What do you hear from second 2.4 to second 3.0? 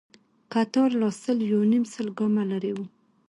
لرې و.